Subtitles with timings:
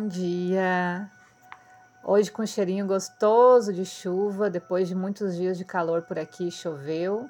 [0.00, 1.10] Bom dia!
[2.04, 6.52] Hoje com um cheirinho gostoso de chuva, depois de muitos dias de calor por aqui,
[6.52, 7.28] choveu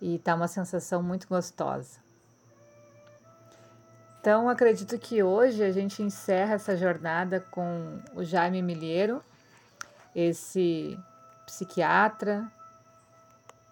[0.00, 1.98] e tá uma sensação muito gostosa.
[4.20, 9.20] Então, acredito que hoje a gente encerra essa jornada com o Jaime Milheiro,
[10.14, 10.96] esse
[11.44, 12.46] psiquiatra,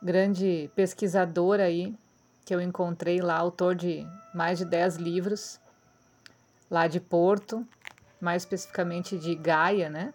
[0.02, 1.96] grande pesquisador aí,
[2.44, 5.60] que eu encontrei lá, autor de mais de 10 livros
[6.68, 7.64] lá de Porto,
[8.20, 10.12] mais especificamente de Gaia, né?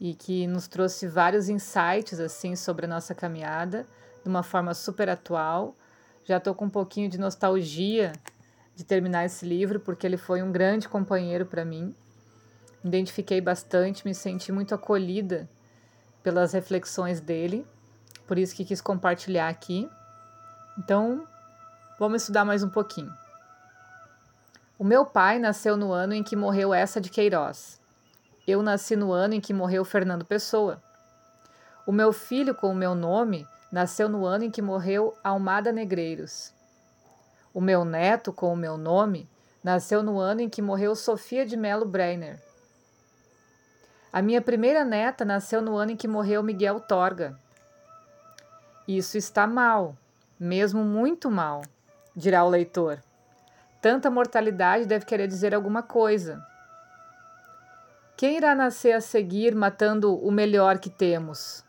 [0.00, 3.86] E que nos trouxe vários insights assim sobre a nossa caminhada
[4.22, 5.74] de uma forma super atual.
[6.24, 8.12] Já estou com um pouquinho de nostalgia
[8.74, 11.94] de terminar esse livro porque ele foi um grande companheiro para mim.
[12.82, 15.48] Me identifiquei bastante, me senti muito acolhida
[16.22, 17.66] pelas reflexões dele,
[18.26, 19.88] por isso que quis compartilhar aqui.
[20.78, 21.26] Então,
[21.98, 23.12] vamos estudar mais um pouquinho.
[24.78, 27.80] O meu pai nasceu no ano em que morreu essa de Queiroz.
[28.46, 30.82] Eu nasci no ano em que morreu Fernando Pessoa.
[31.86, 36.52] O meu filho com o meu nome nasceu no ano em que morreu Almada Negreiros.
[37.54, 39.26] O meu neto com o meu nome
[39.64, 42.38] nasceu no ano em que morreu Sofia de Melo Breiner.
[44.12, 47.34] A minha primeira neta nasceu no ano em que morreu Miguel Torga.
[48.86, 49.96] Isso está mal,
[50.38, 51.62] mesmo muito mal,
[52.14, 53.02] dirá o leitor.
[53.80, 56.44] Tanta mortalidade deve querer dizer alguma coisa.
[58.16, 61.64] Quem irá nascer a seguir matando o melhor que temos?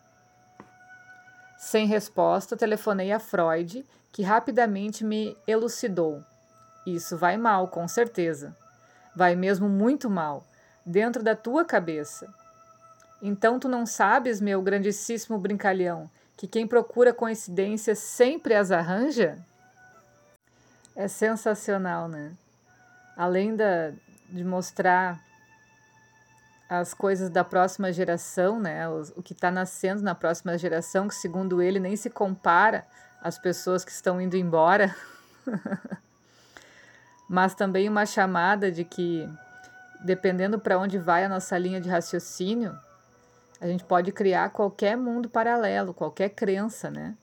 [1.58, 6.24] Sem resposta, telefonei a Freud, que rapidamente me elucidou.
[6.86, 8.56] Isso vai mal, com certeza.
[9.16, 10.46] Vai mesmo muito mal,
[10.86, 12.34] dentro da tua cabeça.
[13.22, 19.38] Então tu não sabes, meu grandíssimo brincalhão, que quem procura coincidências sempre as arranja?
[20.98, 22.32] É sensacional, né?
[23.16, 23.92] Além da,
[24.30, 25.24] de mostrar
[26.68, 28.90] as coisas da próxima geração, né?
[28.90, 32.84] O, o que está nascendo na próxima geração, que segundo ele nem se compara
[33.22, 34.94] às pessoas que estão indo embora.
[37.30, 39.30] Mas também uma chamada de que,
[40.04, 42.76] dependendo para onde vai a nossa linha de raciocínio,
[43.62, 47.16] a gente pode criar qualquer mundo paralelo, qualquer crença, né?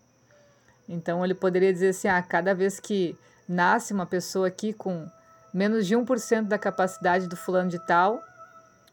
[0.88, 3.18] Então ele poderia dizer assim: ah, cada vez que
[3.48, 5.08] nasce uma pessoa aqui com
[5.52, 8.22] menos de 1% da capacidade do fulano de tal,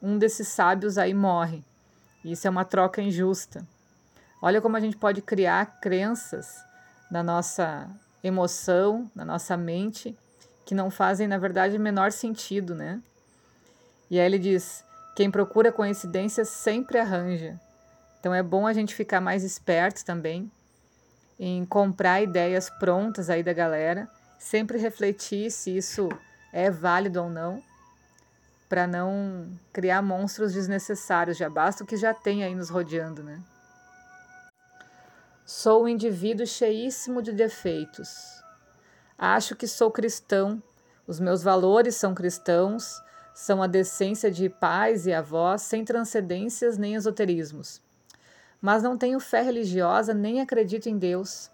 [0.01, 1.63] um desses sábios aí morre.
[2.23, 3.65] Isso é uma troca injusta.
[4.41, 6.63] Olha como a gente pode criar crenças
[7.09, 7.89] na nossa
[8.23, 10.17] emoção, na nossa mente,
[10.65, 13.01] que não fazem, na verdade, o menor sentido, né?
[14.09, 14.83] E aí ele diz:
[15.15, 17.59] quem procura coincidências sempre arranja.
[18.19, 20.51] Então é bom a gente ficar mais esperto também
[21.39, 24.07] em comprar ideias prontas aí da galera
[24.41, 26.09] sempre refletir se isso
[26.51, 27.61] é válido ou não,
[28.67, 31.37] para não criar monstros desnecessários.
[31.37, 33.39] Já basta o que já tem aí nos rodeando, né?
[35.45, 38.43] Sou um indivíduo cheíssimo de defeitos.
[39.17, 40.61] Acho que sou cristão,
[41.05, 42.99] os meus valores são cristãos,
[43.35, 47.79] são a decência de pais e avós, sem transcendências nem esoterismos.
[48.59, 51.51] Mas não tenho fé religiosa nem acredito em Deus.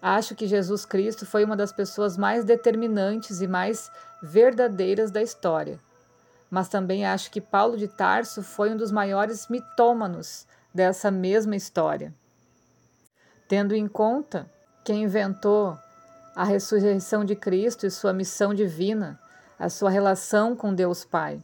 [0.00, 3.90] Acho que Jesus Cristo foi uma das pessoas mais determinantes e mais
[4.22, 5.80] verdadeiras da história.
[6.50, 12.14] Mas também acho que Paulo de Tarso foi um dos maiores mitômanos dessa mesma história.
[13.48, 14.48] Tendo em conta
[14.84, 15.76] quem inventou
[16.34, 19.18] a ressurreição de Cristo e sua missão divina,
[19.58, 21.40] a sua relação com Deus Pai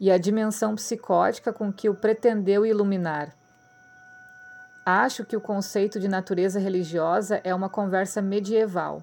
[0.00, 3.32] e a dimensão psicótica com que o pretendeu iluminar.
[4.86, 9.02] Acho que o conceito de natureza religiosa é uma conversa medieval.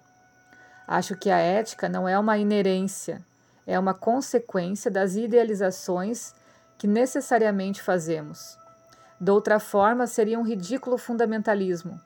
[0.87, 3.19] Acho que a ética não é uma inerência,
[3.65, 6.35] é uma consequência das idealizações
[6.77, 8.59] que necessariamente fazemos.
[9.19, 11.99] De outra forma, seria um ridículo fundamentalismo.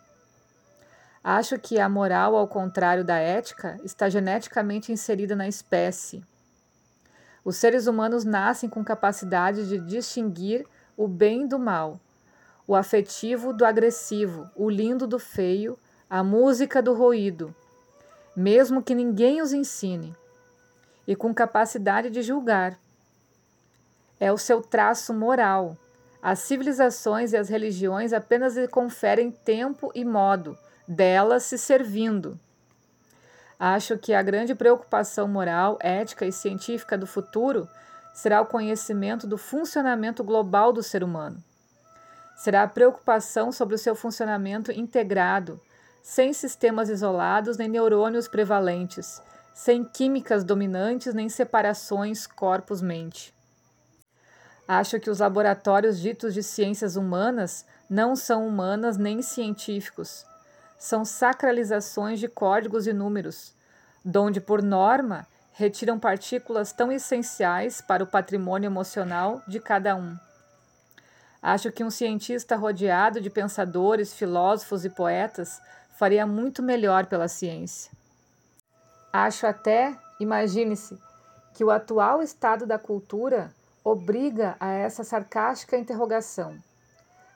[1.22, 6.24] Acho que a moral, ao contrário da ética, está geneticamente inserida na espécie.
[7.44, 10.66] Os seres humanos nascem com capacidade de distinguir
[10.96, 12.00] o bem do mal
[12.68, 15.78] o afetivo do agressivo, o lindo do feio,
[16.10, 17.54] a música do ruído,
[18.36, 20.16] mesmo que ninguém os ensine,
[21.08, 22.78] e com capacidade de julgar.
[24.20, 25.78] É o seu traço moral.
[26.22, 30.58] As civilizações e as religiões apenas lhe conferem tempo e modo,
[30.88, 32.40] delas se servindo.
[33.60, 37.70] Acho que a grande preocupação moral, ética e científica do futuro
[38.14, 41.44] será o conhecimento do funcionamento global do ser humano
[42.36, 45.60] será a preocupação sobre o seu funcionamento integrado,
[46.04, 49.22] sem sistemas isolados nem neurônios prevalentes,
[49.54, 53.34] sem químicas dominantes nem separações corpos-mente.
[54.68, 60.26] Acho que os laboratórios ditos de ciências humanas não são humanas nem científicos.
[60.78, 63.54] São sacralizações de códigos e números,
[64.04, 70.18] donde, por norma, retiram partículas tão essenciais para o patrimônio emocional de cada um.
[71.48, 75.62] Acho que um cientista rodeado de pensadores, filósofos e poetas
[75.96, 77.92] faria muito melhor pela ciência.
[79.14, 80.98] Acho até, imagine-se,
[81.54, 83.54] que o atual estado da cultura
[83.84, 86.58] obriga a essa sarcástica interrogação: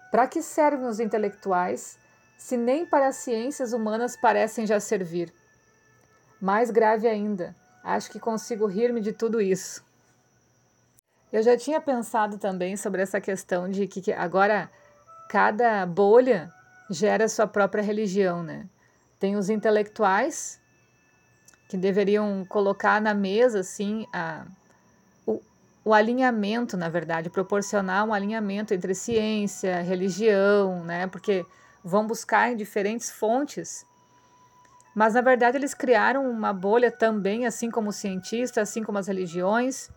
[0.10, 2.00] para que servem os intelectuais
[2.36, 5.32] se nem para as ciências humanas parecem já servir?
[6.42, 9.88] Mais grave ainda, acho que consigo rir-me de tudo isso.
[11.32, 14.70] Eu já tinha pensado também sobre essa questão de que agora
[15.30, 16.52] cada bolha
[16.90, 18.68] gera sua própria religião, né?
[19.20, 20.60] Tem os intelectuais
[21.70, 24.44] que deveriam colocar na mesa assim a,
[25.28, 25.40] o,
[25.86, 31.06] o alinhamento, na verdade, proporcionar um alinhamento entre ciência, religião, né?
[31.06, 31.46] Porque
[31.84, 33.86] vão buscar em diferentes fontes.
[34.96, 39.08] Mas na verdade eles criaram uma bolha também, assim como os cientistas, assim como as
[39.08, 39.92] religiões,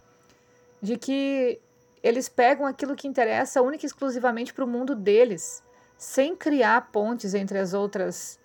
[0.82, 1.60] de que
[2.02, 5.62] eles pegam aquilo que interessa única e exclusivamente para o mundo deles,
[5.96, 8.40] sem criar pontes entre as outras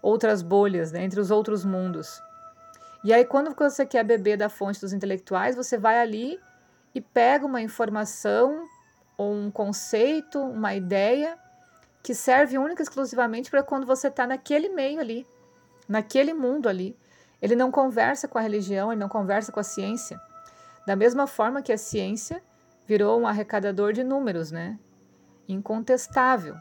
[0.00, 2.20] outras bolhas, né, entre os outros mundos.
[3.04, 6.40] E aí quando você quer beber da fonte dos intelectuais, você vai ali
[6.92, 8.66] e pega uma informação
[9.16, 11.38] ou um conceito, uma ideia
[12.02, 15.24] que serve única e exclusivamente para quando você está naquele meio ali,
[15.88, 16.96] naquele mundo ali.
[17.40, 20.20] Ele não conversa com a religião, ele não conversa com a ciência.
[20.86, 22.42] Da mesma forma que a ciência
[22.86, 24.78] virou um arrecadador de números, né?
[25.48, 26.56] Incontestável.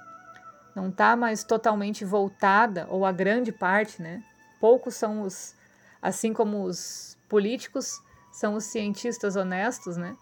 [0.76, 4.24] Não está mais totalmente voltada, ou a grande parte, né?
[4.60, 5.56] Poucos são os,
[6.02, 8.00] assim como os políticos,
[8.32, 10.16] são os cientistas honestos, né?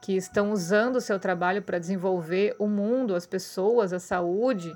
[0.00, 4.72] Que estão usando o seu trabalho para desenvolver o mundo, as pessoas, a saúde,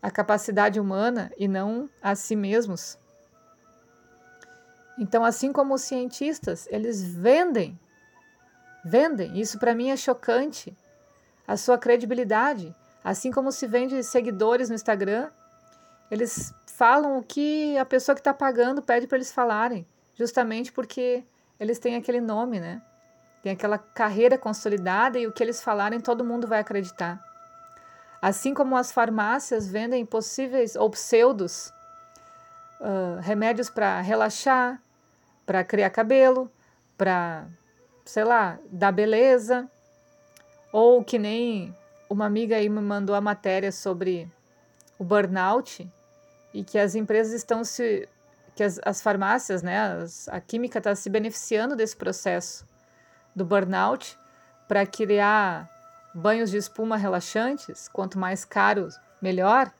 [0.00, 2.98] a capacidade humana e não a si mesmos.
[4.98, 7.78] Então, assim como os cientistas, eles vendem,
[8.84, 10.76] vendem, isso para mim é chocante,
[11.46, 12.74] a sua credibilidade.
[13.02, 15.30] Assim como se vende seguidores no Instagram,
[16.10, 21.24] eles falam o que a pessoa que está pagando pede para eles falarem, justamente porque
[21.58, 22.82] eles têm aquele nome, né?
[23.42, 27.22] Tem aquela carreira consolidada e o que eles falarem todo mundo vai acreditar.
[28.20, 31.72] Assim como as farmácias vendem possíveis ou pseudos
[32.80, 34.81] uh, remédios para relaxar,
[35.52, 36.50] para criar cabelo,
[36.96, 37.46] para,
[38.06, 39.70] sei lá, dar beleza.
[40.72, 41.76] Ou que nem
[42.08, 44.32] uma amiga aí me mandou a matéria sobre
[44.98, 45.86] o burnout
[46.54, 48.08] e que as empresas estão se.
[48.54, 52.66] que as, as farmácias, né, as, a química está se beneficiando desse processo
[53.36, 54.18] do burnout
[54.66, 55.68] para criar
[56.14, 59.70] banhos de espuma relaxantes, quanto mais caros, melhor.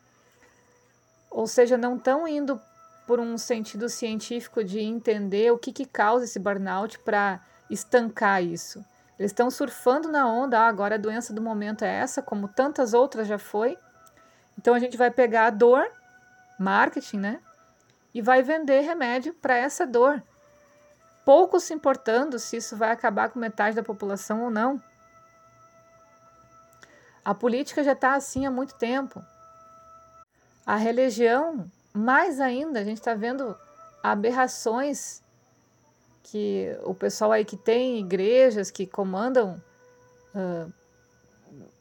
[1.30, 2.60] Ou seja, não estão indo
[3.06, 8.84] por um sentido científico de entender o que, que causa esse burnout para estancar isso.
[9.18, 12.94] Eles estão surfando na onda, ah, agora a doença do momento é essa, como tantas
[12.94, 13.78] outras já foi.
[14.58, 15.86] Então a gente vai pegar a dor,
[16.58, 17.40] marketing, né?
[18.14, 20.22] E vai vender remédio para essa dor.
[21.24, 24.82] Pouco se importando se isso vai acabar com metade da população ou não.
[27.24, 29.22] A política já está assim há muito tempo.
[30.66, 33.56] A religião mais ainda, a gente está vendo
[34.02, 35.22] aberrações
[36.22, 39.62] que o pessoal aí que tem igrejas que comandam
[40.34, 40.72] uh,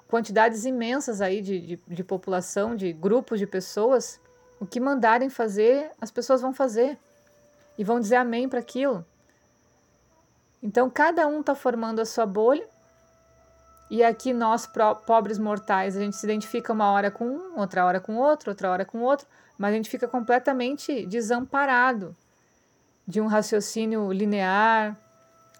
[0.07, 4.19] quantidades imensas aí de, de, de população, de grupos de pessoas,
[4.59, 6.97] o que mandarem fazer, as pessoas vão fazer
[7.77, 9.05] e vão dizer amém para aquilo.
[10.61, 12.67] Então, cada um está formando a sua bolha
[13.91, 14.65] e aqui nós,
[15.05, 18.71] pobres mortais, a gente se identifica uma hora com um, outra hora com outro, outra
[18.71, 22.15] hora com outro, mas a gente fica completamente desamparado
[23.05, 24.95] de um raciocínio linear,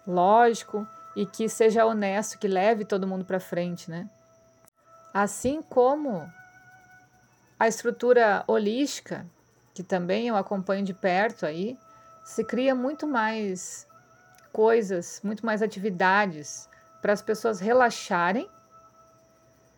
[0.06, 4.08] lógico e que seja honesto, que leve todo mundo para frente, né?
[5.12, 6.26] Assim como
[7.60, 9.26] a estrutura holística,
[9.74, 11.76] que também eu acompanho de perto aí,
[12.24, 13.86] se cria muito mais
[14.50, 16.66] coisas, muito mais atividades
[17.02, 18.48] para as pessoas relaxarem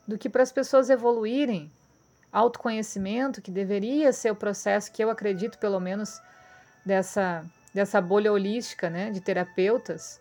[0.07, 1.73] do que para as pessoas evoluírem
[2.31, 6.21] autoconhecimento, que deveria ser o processo que eu acredito, pelo menos,
[6.85, 10.21] dessa, dessa bolha holística né, de terapeutas,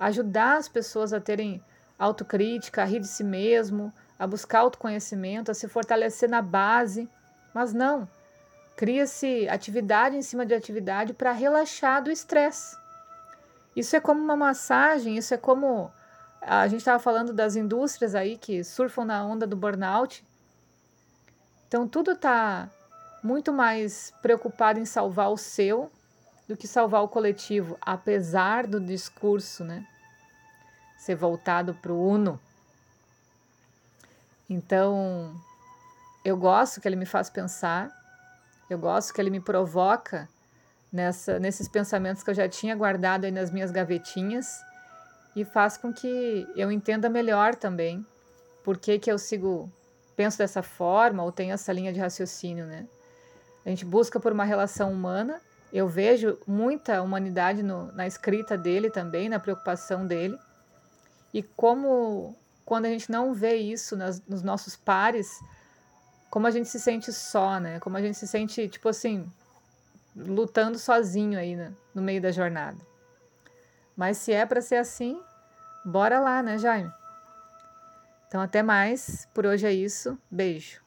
[0.00, 1.62] ajudar as pessoas a terem
[1.98, 7.08] autocrítica, a rir de si mesmo, a buscar autoconhecimento, a se fortalecer na base.
[7.54, 8.08] Mas não,
[8.76, 12.76] Cria-se atividade em cima de atividade para relaxar do estresse.
[13.76, 15.92] Isso é como uma massagem, isso é como
[16.44, 20.24] a gente estava falando das indústrias aí que surfam na onda do burnout.
[21.68, 22.68] Então tudo está
[23.22, 25.90] muito mais preocupado em salvar o seu
[26.48, 29.86] do que salvar o coletivo, apesar do discurso, né,
[30.98, 32.38] ser voltado para o uno.
[34.50, 35.34] Então,
[36.24, 37.90] eu gosto que ele me faz pensar,
[38.68, 40.28] eu gosto que ele me provoca
[40.92, 44.60] nessa, nesses pensamentos que eu já tinha guardado aí nas minhas gavetinhas
[45.34, 48.04] e faz com que eu entenda melhor também
[48.62, 49.70] por que, que eu sigo,
[50.14, 52.86] penso dessa forma ou tenho essa linha de raciocínio, né?
[53.64, 55.40] A gente busca por uma relação humana,
[55.72, 60.38] eu vejo muita humanidade no, na escrita dele também, na preocupação dele,
[61.32, 65.28] e como quando a gente não vê isso nas, nos nossos pares,
[66.30, 67.80] como a gente se sente só, né?
[67.80, 69.30] Como a gente se sente, tipo assim,
[70.16, 71.72] lutando sozinho aí né?
[71.94, 72.78] no meio da jornada.
[73.96, 75.20] Mas se é para ser assim,
[75.84, 76.92] bora lá, né, Jaime?
[78.26, 79.28] Então até mais.
[79.34, 80.18] Por hoje é isso.
[80.30, 80.82] Beijo.